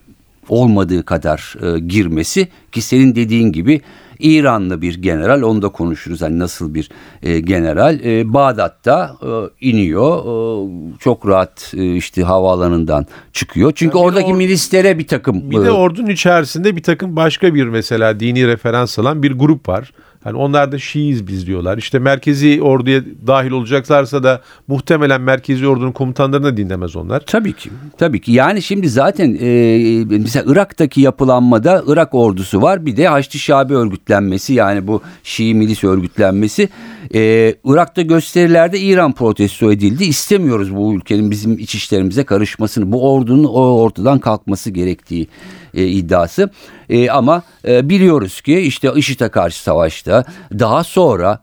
olmadığı 0.48 1.04
kadar 1.04 1.54
e, 1.62 1.78
girmesi 1.78 2.48
ki 2.72 2.82
senin 2.82 3.14
dediğin 3.14 3.52
gibi 3.52 3.80
İranlı 4.18 4.82
bir 4.82 5.02
general 5.02 5.42
onu 5.42 5.62
da 5.62 5.68
konuşuruz. 5.68 6.22
Hani 6.22 6.38
nasıl 6.38 6.74
bir 6.74 6.88
e, 7.22 7.40
general? 7.40 8.00
E, 8.04 8.34
Bağdat'ta 8.34 9.16
e, 9.22 9.28
iniyor. 9.70 10.18
E, 10.18 10.98
çok 10.98 11.28
rahat 11.28 11.74
e, 11.76 11.96
işte 11.96 12.22
havaalanından 12.22 13.06
çıkıyor. 13.32 13.72
Çünkü 13.74 13.98
Yani 13.98 14.06
oradaki 14.06 14.30
or- 14.30 14.36
milislere 14.36 14.98
bir 14.98 15.06
takım 15.06 15.50
Bir 15.50 15.60
de 15.60 15.66
e, 15.66 15.70
ordunun 15.70 16.10
içerisinde 16.10 16.76
bir 16.76 16.82
takım 16.82 17.16
başka 17.16 17.54
bir 17.54 17.64
mesela 17.64 18.20
dini 18.20 18.46
referans 18.46 18.98
alan 18.98 19.22
bir 19.22 19.32
grup 19.32 19.68
var. 19.68 19.92
Hani 20.24 20.36
onlar 20.36 20.72
da 20.72 20.78
Şiiyiz 20.78 21.26
biz 21.26 21.46
diyorlar. 21.46 21.78
İşte 21.78 21.98
merkezi 21.98 22.62
orduya 22.62 23.02
dahil 23.26 23.50
olacaklarsa 23.50 24.22
da 24.22 24.40
muhtemelen 24.68 25.20
merkezi 25.20 25.68
ordunun 25.68 25.92
komutanlarını 25.92 26.56
dinlemez 26.56 26.96
onlar. 26.96 27.20
Tabii 27.20 27.52
ki. 27.52 27.70
Tabii 27.98 28.20
ki. 28.20 28.32
Yani 28.32 28.62
şimdi 28.62 28.88
zaten 28.88 29.38
e, 29.40 30.04
mesela 30.18 30.52
Irak'taki 30.52 31.00
yapılanmada 31.00 31.82
Irak 31.86 32.14
ordusu 32.14 32.62
var. 32.62 32.86
Bir 32.86 32.96
de 32.96 33.08
Haçlı 33.08 33.38
Şabi 33.38 33.74
örgütlenmesi 33.74 34.54
yani 34.54 34.86
bu 34.86 35.02
Şii 35.22 35.54
milis 35.54 35.84
örgütlenmesi. 35.84 36.68
E, 37.14 37.54
Irak'ta 37.64 38.02
gösterilerde 38.02 38.80
İran 38.80 39.12
protesto 39.12 39.72
edildi. 39.72 40.04
İstemiyoruz 40.04 40.76
bu 40.76 40.94
ülkenin 40.94 41.30
bizim 41.30 41.58
iç 41.58 41.74
işlerimize 41.74 42.24
karışmasını. 42.24 42.92
Bu 42.92 43.12
ordunun 43.12 43.44
o 43.44 43.60
ortadan 43.60 44.18
kalkması 44.18 44.70
gerektiği 44.70 45.28
e, 45.74 45.86
iddiası. 45.86 46.50
E, 46.88 47.10
ama 47.10 47.42
e, 47.68 47.88
biliyoruz 47.88 48.40
ki 48.40 48.60
işte 48.60 48.92
IŞİD'e 48.94 49.28
karşı 49.28 49.62
savaşta 49.62 50.24
daha 50.52 50.84
sonra 50.84 51.40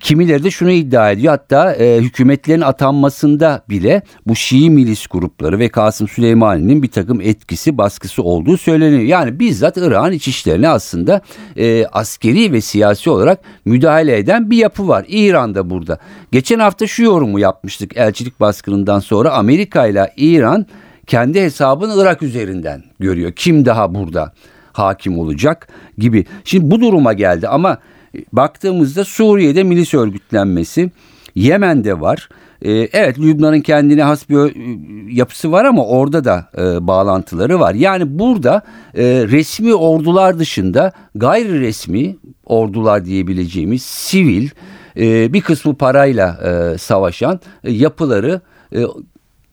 Kimileri 0.00 0.44
de 0.44 0.50
şunu 0.50 0.70
iddia 0.70 1.10
ediyor 1.10 1.32
hatta 1.32 1.74
e, 1.74 2.00
hükümetlerin 2.00 2.60
atanmasında 2.60 3.62
bile 3.68 4.02
bu 4.26 4.36
Şii 4.36 4.70
milis 4.70 5.06
grupları 5.06 5.58
ve 5.58 5.68
Kasım 5.68 6.08
Süleymani'nin 6.08 6.82
bir 6.82 6.88
takım 6.88 7.20
etkisi 7.20 7.78
baskısı 7.78 8.22
olduğu 8.22 8.56
söyleniyor. 8.56 9.02
Yani 9.02 9.40
bizzat 9.40 9.76
Irak'ın 9.76 10.12
iç 10.12 10.28
işlerine 10.28 10.68
aslında 10.68 11.20
e, 11.56 11.86
askeri 11.86 12.52
ve 12.52 12.60
siyasi 12.60 13.10
olarak 13.10 13.40
müdahale 13.64 14.18
eden 14.18 14.50
bir 14.50 14.56
yapı 14.56 14.88
var. 14.88 15.04
İran'da 15.08 15.70
burada. 15.70 15.98
Geçen 16.32 16.58
hafta 16.58 16.86
şu 16.86 17.02
yorumu 17.02 17.38
yapmıştık 17.38 17.96
elçilik 17.96 18.40
baskınından 18.40 19.00
sonra 19.00 19.32
Amerika 19.32 19.86
ile 19.86 20.12
İran 20.16 20.66
kendi 21.08 21.40
hesabını 21.40 22.02
Irak 22.02 22.22
üzerinden 22.22 22.82
görüyor. 23.00 23.32
Kim 23.32 23.64
daha 23.64 23.94
burada 23.94 24.32
hakim 24.72 25.18
olacak 25.18 25.68
gibi. 25.98 26.24
Şimdi 26.44 26.70
bu 26.70 26.80
duruma 26.80 27.12
geldi 27.12 27.48
ama 27.48 27.78
baktığımızda 28.32 29.04
Suriye'de 29.04 29.62
milis 29.62 29.94
örgütlenmesi, 29.94 30.90
Yemen'de 31.34 32.00
var. 32.00 32.28
Ee, 32.62 32.72
evet 32.72 33.18
Lübnan'ın 33.18 33.60
kendine 33.60 34.02
has 34.02 34.28
bir 34.28 34.36
ö- 34.36 34.52
yapısı 35.10 35.52
var 35.52 35.64
ama 35.64 35.86
orada 35.86 36.24
da 36.24 36.50
e, 36.58 36.86
bağlantıları 36.86 37.60
var. 37.60 37.74
Yani 37.74 38.18
burada 38.18 38.62
e, 38.94 39.04
resmi 39.04 39.74
ordular 39.74 40.38
dışında 40.38 40.92
gayri 41.14 41.60
resmi 41.60 42.16
ordular 42.44 43.04
diyebileceğimiz 43.04 43.82
sivil 43.82 44.48
e, 44.96 45.32
bir 45.32 45.40
kısmı 45.40 45.74
parayla 45.74 46.38
e, 46.44 46.78
savaşan 46.78 47.40
e, 47.64 47.72
yapıları 47.72 48.40
e, 48.74 48.80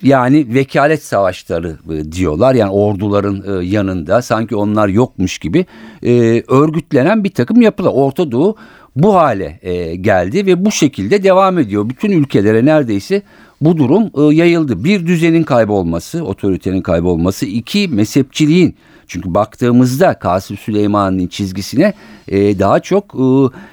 yani 0.04 0.54
vekalet 0.54 1.04
savaşları 1.04 1.78
e, 1.92 2.12
diyorlar. 2.12 2.56
Yani 2.56 2.72
orduların 2.72 3.62
e, 3.62 3.66
yanında 3.66 4.22
sanki 4.22 4.56
onlar 4.56 4.88
yokmuş 4.88 5.38
gibi 5.38 5.66
e, 6.04 6.44
örgütlenen 6.48 7.24
bir 7.24 7.30
takım 7.30 7.62
yapılar. 7.62 7.92
Orta 7.94 8.32
Doğu 8.32 8.56
bu 8.96 9.16
hale 9.16 9.60
geldi 10.02 10.46
ve 10.46 10.66
bu 10.66 10.72
şekilde 10.72 11.24
devam 11.24 11.58
ediyor. 11.60 11.90
Bütün 11.90 12.12
ülkelere 12.12 12.66
neredeyse 12.66 13.22
bu 13.62 13.78
durum 13.78 14.04
e, 14.04 14.36
yayıldı. 14.36 14.84
Bir 14.84 15.08
düzenin 15.08 15.44
kaybolması, 15.44 16.26
otoritenin 16.26 16.82
kaybolması, 16.82 17.46
iki 17.46 17.88
mezhepçiliğin 17.88 18.76
çünkü 19.08 19.34
baktığımızda 19.34 20.20
Kasım 20.20 20.58
Süleyman'ın 20.58 21.28
çizgisine 21.28 21.94
e, 22.28 22.60
daha 22.60 22.80
çok 22.80 23.16
e, 23.16 23.26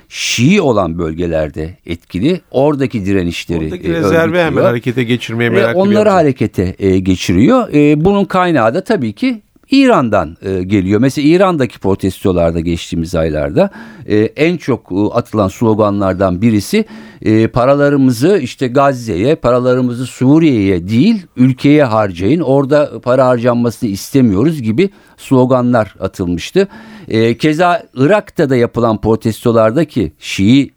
Şii 0.08 0.60
olan 0.60 0.98
bölgelerde 0.98 1.76
etkili. 1.86 2.40
Oradaki 2.50 3.06
direnişleri 3.06 3.64
Oradaki 3.64 3.88
e, 3.88 3.92
rezervi 3.92 4.38
hemen 4.38 4.62
harekete 4.62 5.04
geçirmeye 5.04 5.50
meraklı 5.50 5.74
bir 5.74 5.90
onları 5.90 6.08
harekete 6.08 6.74
e, 6.78 6.98
geçiriyor. 6.98 7.68
E, 7.74 8.04
bunun 8.04 8.24
kaynağı 8.24 8.74
da 8.74 8.84
tabii 8.84 9.12
ki 9.12 9.42
İran'dan 9.72 10.36
e, 10.42 10.62
geliyor. 10.62 11.00
Mesela 11.00 11.28
İran'daki 11.28 11.78
protestolarda 11.78 12.60
geçtiğimiz 12.60 13.14
aylarda 13.14 13.70
e, 14.06 14.16
en 14.18 14.56
çok 14.56 14.92
e, 14.92 14.94
atılan 14.94 15.48
sloganlardan 15.48 16.42
birisi 16.42 16.84
e, 17.22 17.46
paralarımızı 17.46 18.38
işte 18.42 18.68
Gazze'ye, 18.68 19.34
paralarımızı 19.34 20.06
Suriye'ye 20.06 20.88
değil 20.88 21.26
ülkeye 21.36 21.84
harcayın. 21.84 22.40
Orada 22.40 23.00
para 23.00 23.26
harcanmasını 23.26 23.90
istemiyoruz 23.90 24.62
gibi 24.62 24.90
sloganlar 25.16 25.94
atılmıştı. 26.00 26.68
E, 27.08 27.36
keza 27.38 27.82
Irak'ta 27.94 28.50
da 28.50 28.56
yapılan 28.56 29.00
protestolardaki 29.00 30.12
Şii 30.18 30.70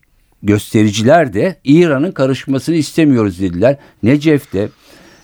göstericiler 0.43 1.33
de 1.33 1.55
İran'ın 1.63 2.11
karışmasını 2.11 2.75
istemiyoruz 2.75 3.39
dediler. 3.41 3.77
Necef'te 4.03 4.69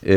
e, 0.08 0.16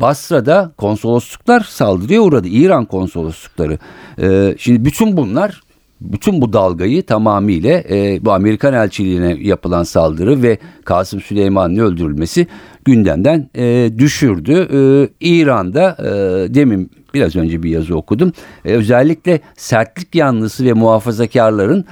Basra'da 0.00 0.72
konsolosluklar 0.76 1.60
saldırıya 1.60 2.20
uğradı. 2.20 2.48
İran 2.48 2.84
konsoloslukları. 2.84 3.78
E, 4.22 4.54
şimdi 4.58 4.84
bütün 4.84 5.16
bunlar 5.16 5.60
bütün 6.00 6.40
bu 6.40 6.52
dalgayı 6.52 7.02
tamamıyla 7.02 7.82
e, 7.90 8.18
bu 8.24 8.32
Amerikan 8.32 8.74
elçiliğine 8.74 9.36
yapılan 9.40 9.82
saldırı 9.82 10.42
ve 10.42 10.58
Kasım 10.84 11.20
Süleyman'ın 11.20 11.76
öldürülmesi 11.76 12.46
gündemden 12.84 13.50
e, 13.56 13.90
düşürdü. 13.98 14.68
E, 14.72 15.08
İran'da 15.20 15.96
e, 15.98 16.54
demin 16.54 16.90
biraz 17.14 17.36
önce 17.36 17.62
bir 17.62 17.70
yazı 17.70 17.96
okudum. 17.96 18.32
E, 18.64 18.72
özellikle 18.72 19.40
sertlik 19.56 20.14
yanlısı 20.14 20.64
ve 20.64 20.72
muhafazakarların 20.72 21.84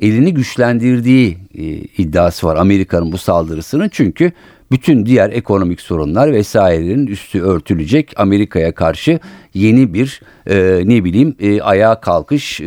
elini 0.00 0.34
güçlendirdiği 0.34 1.38
e, 1.54 1.62
iddiası 1.74 2.46
var 2.46 2.56
Amerika'nın 2.56 3.12
bu 3.12 3.18
saldırısının. 3.18 3.88
Çünkü 3.88 4.32
bütün 4.70 5.06
diğer 5.06 5.30
ekonomik 5.30 5.80
sorunlar 5.80 6.32
vesairenin 6.32 7.06
üstü 7.06 7.42
örtülecek 7.42 8.12
Amerika'ya 8.16 8.74
karşı 8.74 9.20
yeni 9.54 9.94
bir 9.94 10.20
e, 10.46 10.82
ne 10.84 11.04
bileyim 11.04 11.34
e, 11.40 11.60
ayağa 11.60 12.00
kalkış 12.00 12.60
e, 12.60 12.64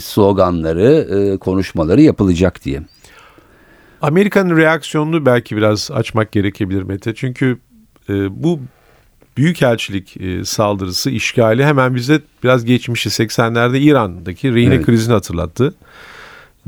sloganları 0.00 0.92
e, 0.92 1.36
konuşmaları 1.36 2.02
yapılacak 2.02 2.64
diye. 2.64 2.82
Amerika'nın 4.02 4.56
reaksiyonunu 4.56 5.26
belki 5.26 5.56
biraz 5.56 5.90
açmak 5.90 6.32
gerekebilir 6.32 6.82
Mete. 6.82 7.14
Çünkü 7.14 7.58
e, 8.10 8.42
bu 8.42 8.60
büyükelçilik 9.36 10.16
e, 10.16 10.44
saldırısı, 10.44 11.10
işgali 11.10 11.64
hemen 11.64 11.94
bize 11.94 12.20
biraz 12.44 12.64
geçmişi 12.64 13.08
80'lerde 13.08 13.78
İran'daki 13.78 14.54
rehine 14.54 14.74
Evet. 14.74 14.86
krizini 14.86 15.12
hatırlattı. 15.12 15.74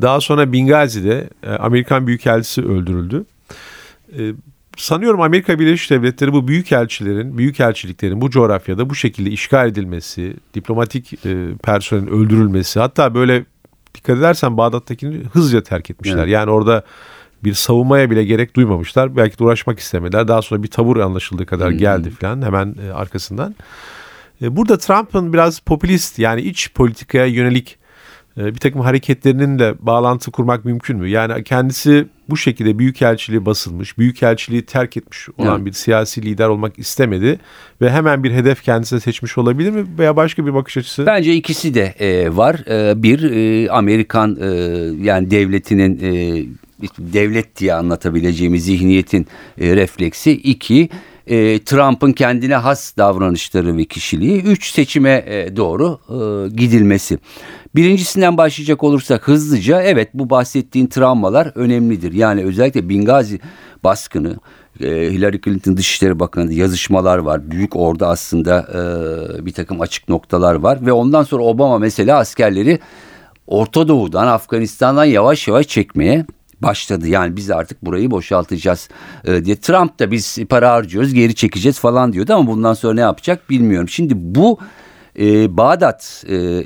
Daha 0.02 0.20
sonra 0.20 0.52
Bingazi'de 0.52 1.28
e, 1.42 1.50
Amerikan 1.50 2.06
büyükelçisi 2.06 2.62
öldürüldü. 2.62 3.24
E, 4.18 4.32
sanıyorum 4.76 5.20
Amerika 5.20 5.58
Birleşik 5.58 5.90
Devletleri 5.90 6.32
bu 6.32 6.48
büyük 6.48 6.72
elçilerin, 6.72 7.38
büyük 7.38 7.60
elçiliklerin 7.60 8.20
bu 8.20 8.30
coğrafyada 8.30 8.90
bu 8.90 8.94
şekilde 8.94 9.30
işgal 9.30 9.68
edilmesi, 9.68 10.34
diplomatik 10.54 11.26
e, 11.26 11.48
personelin 11.62 12.06
öldürülmesi, 12.06 12.80
hatta 12.80 13.14
böyle 13.14 13.44
dikkat 13.94 14.18
edersen 14.18 14.56
Bağdat'takini 14.56 15.24
hızlıca 15.32 15.62
terk 15.62 15.90
etmişler. 15.90 16.18
Evet. 16.18 16.28
Yani 16.28 16.50
orada 16.50 16.84
bir 17.44 17.54
savunmaya 17.54 18.10
bile 18.10 18.24
gerek 18.24 18.56
duymamışlar. 18.56 19.16
Belki 19.16 19.38
de 19.38 19.44
uğraşmak 19.44 19.78
istemediler. 19.78 20.28
Daha 20.28 20.42
sonra 20.42 20.62
bir 20.62 20.68
tavır 20.68 20.96
anlaşıldığı 20.96 21.46
kadar 21.46 21.70
geldi 21.70 22.10
falan 22.10 22.42
hemen 22.42 22.74
arkasından. 22.94 23.54
Burada 24.40 24.78
Trump'ın 24.78 25.32
biraz 25.32 25.60
popülist 25.60 26.18
yani 26.18 26.40
iç 26.40 26.72
politikaya 26.74 27.26
yönelik 27.26 27.79
bir 28.46 28.58
takım 28.58 28.80
hareketlerinin 28.80 29.58
de 29.58 29.74
bağlantı 29.80 30.30
kurmak 30.30 30.64
mümkün 30.64 30.96
mü? 30.96 31.08
Yani 31.08 31.44
kendisi 31.44 32.06
bu 32.30 32.36
şekilde 32.36 32.78
büyükelçiliği 32.78 33.46
basılmış, 33.46 33.98
büyükelçiliği 33.98 34.62
terk 34.62 34.96
etmiş 34.96 35.28
olan 35.38 35.56
evet. 35.56 35.66
bir 35.66 35.72
siyasi 35.72 36.22
lider 36.22 36.48
olmak 36.48 36.78
istemedi 36.78 37.38
ve 37.80 37.90
hemen 37.90 38.24
bir 38.24 38.32
hedef 38.32 38.62
kendisine 38.62 39.00
seçmiş 39.00 39.38
olabilir 39.38 39.70
mi 39.70 39.84
veya 39.98 40.16
başka 40.16 40.46
bir 40.46 40.54
bakış 40.54 40.76
açısı? 40.76 41.06
Bence 41.06 41.34
ikisi 41.34 41.74
de 41.74 41.94
e, 41.98 42.36
var. 42.36 42.54
E, 42.68 43.02
bir 43.02 43.22
e, 43.22 43.70
Amerikan 43.70 44.38
e, 44.40 44.46
yani 45.02 45.30
devletinin 45.30 45.98
e, 46.02 46.44
devlet 46.98 47.56
diye 47.56 47.74
anlatabileceğimiz 47.74 48.64
zihniyetin 48.64 49.26
e, 49.60 49.76
refleksi. 49.76 50.32
İki 50.32 50.88
e, 51.30 51.64
Trump'ın 51.64 52.12
kendine 52.12 52.54
has 52.54 52.96
davranışları 52.96 53.76
ve 53.76 53.84
kişiliği. 53.84 54.42
Üç 54.42 54.72
seçime 54.72 55.24
e, 55.26 55.56
doğru 55.56 55.98
e, 56.08 56.48
gidilmesi. 56.56 57.18
Birincisinden 57.74 58.36
başlayacak 58.36 58.84
olursak 58.84 59.28
hızlıca 59.28 59.82
evet 59.82 60.08
bu 60.14 60.30
bahsettiğin 60.30 60.86
travmalar 60.86 61.52
önemlidir. 61.54 62.12
Yani 62.12 62.44
özellikle 62.44 62.88
Bingazi 62.88 63.40
baskını 63.84 64.36
e, 64.80 64.86
Hillary 64.86 65.40
Clinton 65.44 65.76
Dışişleri 65.76 66.20
Bakanı 66.20 66.52
yazışmalar 66.52 67.18
var. 67.18 67.50
Büyük 67.50 67.76
orada 67.76 68.08
aslında 68.08 68.68
e, 69.38 69.46
bir 69.46 69.52
takım 69.52 69.80
açık 69.80 70.08
noktalar 70.08 70.54
var 70.54 70.86
ve 70.86 70.92
ondan 70.92 71.22
sonra 71.22 71.42
Obama 71.42 71.78
mesela 71.78 72.18
askerleri 72.18 72.78
Orta 73.46 73.88
Doğu'dan 73.88 74.26
Afganistan'dan 74.26 75.04
yavaş 75.04 75.48
yavaş 75.48 75.68
çekmeye 75.68 76.26
başladı. 76.62 77.08
Yani 77.08 77.36
biz 77.36 77.50
artık 77.50 77.84
burayı 77.84 78.10
boşaltacağız 78.10 78.88
e, 79.24 79.44
diye. 79.44 79.56
Trump 79.56 79.98
da 79.98 80.10
biz 80.10 80.38
para 80.48 80.72
harcıyoruz 80.72 81.14
geri 81.14 81.34
çekeceğiz 81.34 81.78
falan 81.78 82.12
diyordu 82.12 82.32
ama 82.34 82.46
bundan 82.46 82.74
sonra 82.74 82.94
ne 82.94 83.00
yapacak 83.00 83.50
bilmiyorum. 83.50 83.88
Şimdi 83.88 84.14
bu 84.16 84.58
e, 85.18 85.56
Bağdat 85.56 86.24
e, 86.28 86.34
e, 86.36 86.64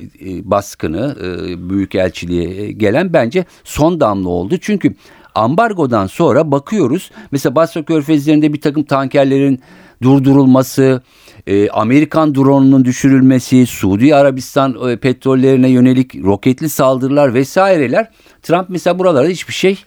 baskını 0.50 1.16
e, 1.22 1.70
Büyükelçiliğe 1.70 2.72
gelen 2.72 3.12
bence 3.12 3.44
son 3.64 4.00
damla 4.00 4.28
oldu. 4.28 4.56
Çünkü 4.60 4.94
ambargodan 5.34 6.06
sonra 6.06 6.50
bakıyoruz 6.50 7.10
mesela 7.30 7.54
Basra 7.54 7.82
Körfezi'lerinde 7.82 8.52
bir 8.52 8.60
takım 8.60 8.82
tankerlerin 8.82 9.60
durdurulması, 10.02 11.02
e, 11.46 11.70
Amerikan 11.70 12.34
drone'unun 12.34 12.84
düşürülmesi, 12.84 13.66
Suudi 13.66 14.14
Arabistan 14.14 14.90
e, 14.90 14.96
petrollerine 14.96 15.68
yönelik 15.68 16.14
roketli 16.24 16.68
saldırılar 16.68 17.34
vesaireler 17.34 18.08
Trump 18.44 18.66
mesela 18.68 18.98
buralarda 18.98 19.28
hiçbir 19.28 19.54
şey 19.54 19.84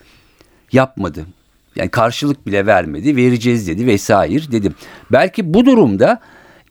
yapmadı. 0.71 1.25
Yani 1.75 1.89
karşılık 1.89 2.47
bile 2.47 2.65
vermedi, 2.65 3.15
vereceğiz 3.15 3.67
dedi 3.67 3.87
vesaire 3.87 4.51
dedim. 4.51 4.75
Belki 5.11 5.53
bu 5.53 5.65
durumda 5.65 6.19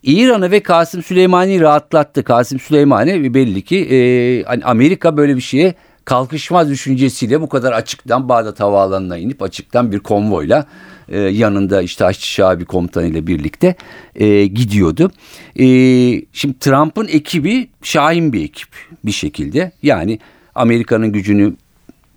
İran'ı 0.03 0.51
ve 0.51 0.63
Kasım 0.63 1.03
Süleymani 1.03 1.61
rahatlattı. 1.61 2.23
Kasım 2.23 2.59
Süleymani 2.59 3.33
belli 3.33 3.61
ki 3.61 3.77
e, 3.77 3.97
hani 4.43 4.63
Amerika 4.63 5.17
böyle 5.17 5.35
bir 5.35 5.41
şeye 5.41 5.75
kalkışmaz 6.05 6.69
düşüncesiyle 6.69 7.41
bu 7.41 7.49
kadar 7.49 7.71
açıktan 7.71 8.29
Bağdat 8.29 8.59
Havaalanı'na 8.59 9.17
inip 9.17 9.41
açıktan 9.41 9.91
bir 9.91 9.99
konvoyla 9.99 10.65
e, 11.09 11.19
yanında 11.19 11.81
işte 11.81 12.03
Haçlı 12.03 12.25
Şabi 12.25 12.65
komutanıyla 12.65 13.27
birlikte 13.27 13.75
e, 14.15 14.45
gidiyordu. 14.45 15.11
E, 15.59 15.65
şimdi 16.33 16.59
Trump'ın 16.59 17.07
ekibi 17.07 17.69
şahin 17.81 18.33
bir 18.33 18.43
ekip 18.43 18.69
bir 19.05 19.11
şekilde. 19.11 19.71
Yani 19.83 20.19
Amerika'nın 20.55 21.11
gücünü 21.11 21.53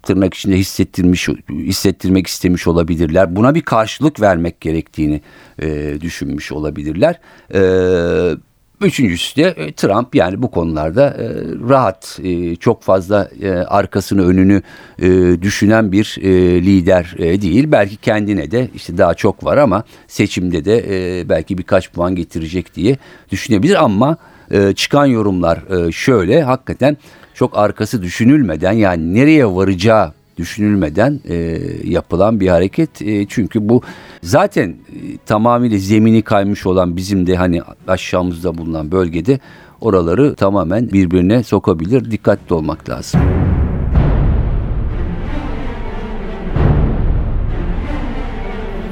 tırnak 0.03 0.35
içinde 0.35 0.57
hissettirmiş 0.57 1.29
hissettirmek 1.51 2.27
istemiş 2.27 2.67
olabilirler. 2.67 3.37
Buna 3.37 3.55
bir 3.55 3.63
karşılık 3.63 4.21
vermek 4.21 4.61
gerektiğini 4.61 5.21
e, 5.63 6.01
düşünmüş 6.01 6.53
olabilirler. 6.53 7.21
E, 7.55 7.61
Üçüncüsü 8.81 9.37
de 9.37 9.43
e, 9.43 9.73
Trump 9.73 10.15
yani 10.15 10.43
bu 10.43 10.51
konularda 10.51 11.07
e, 11.09 11.29
rahat, 11.69 12.21
e, 12.23 12.57
çok 12.57 12.83
fazla 12.83 13.31
arkasını 13.69 14.27
önünü 14.27 14.63
düşünen 15.43 15.93
bir 15.93 16.17
lider 16.63 17.15
değil. 17.19 17.73
Belki 17.73 17.97
kendine 17.97 18.51
de 18.51 18.69
işte 18.75 18.99
daha 18.99 19.15
çok 19.15 19.45
var 19.45 19.57
ama 19.57 19.85
seçimde 20.09 20.65
de 20.65 20.85
belki 21.29 21.59
birkaç 21.59 21.93
puan 21.93 22.15
getirecek 22.15 22.75
diye 22.75 22.97
düşünebilir. 23.31 23.85
Ama 23.85 24.17
çıkan 24.77 25.07
yorumlar 25.07 25.61
şöyle 25.93 26.43
hakikaten 26.43 26.97
çok 27.41 27.59
arkası 27.59 28.03
düşünülmeden 28.03 28.73
yani 28.73 29.15
nereye 29.15 29.47
varacağı 29.47 30.13
düşünülmeden 30.37 31.21
e, 31.29 31.59
yapılan 31.85 32.41
bir 32.41 32.49
hareket. 32.49 33.03
E, 33.03 33.27
çünkü 33.27 33.69
bu 33.69 33.83
zaten 34.23 34.69
e, 34.69 34.75
tamamıyla 35.27 35.79
zemini 35.79 36.23
kaymış 36.23 36.67
olan 36.67 36.97
bizim 36.97 37.27
de 37.27 37.37
hani 37.37 37.63
aşağımızda 37.89 38.59
bulunan 38.59 38.93
bölgede 38.93 39.39
oraları 39.81 40.35
tamamen 40.35 40.93
birbirine 40.93 41.43
sokabilir. 41.43 42.11
Dikkatli 42.11 42.55
olmak 42.55 42.89
lazım. 42.89 43.21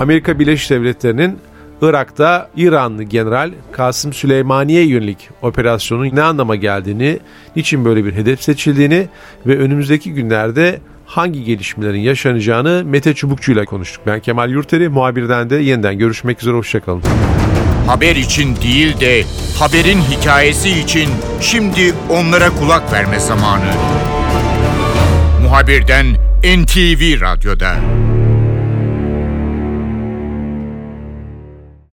Amerika 0.01 0.39
Birleşik 0.39 0.71
Devletleri'nin 0.71 1.39
Irak'ta 1.83 2.51
İranlı 2.57 3.03
General 3.03 3.51
Kasım 3.73 4.13
Süleymani'ye 4.13 4.87
yönelik 4.87 5.29
operasyonun 5.43 6.17
ne 6.17 6.23
anlama 6.23 6.57
geldiğini, 6.57 7.19
niçin 7.57 7.85
böyle 7.85 8.05
bir 8.05 8.13
hedef 8.13 8.43
seçildiğini 8.43 9.09
ve 9.47 9.59
önümüzdeki 9.59 10.15
günlerde 10.15 10.81
hangi 11.07 11.45
gelişmelerin 11.45 12.01
yaşanacağını 12.01 12.83
Mete 12.87 13.15
Çubukçu 13.15 13.53
ile 13.53 13.65
konuştuk. 13.65 14.03
Ben 14.07 14.21
Kemal 14.21 14.51
Yurteri, 14.51 14.89
muhabirden 14.89 15.51
de 15.51 15.57
yeniden 15.57 15.99
görüşmek 15.99 16.43
üzere, 16.43 16.55
hoşçakalın. 16.55 17.03
Haber 17.87 18.17
için 18.17 18.57
değil 18.57 19.01
de 19.01 19.25
haberin 19.59 20.01
hikayesi 20.01 20.71
için 20.71 21.09
şimdi 21.41 21.95
onlara 22.11 22.51
kulak 22.51 22.93
verme 22.93 23.21
zamanı. 23.21 23.73
Muhabirden 25.43 26.07
NTV 26.43 27.21
Radyo'da. 27.21 27.77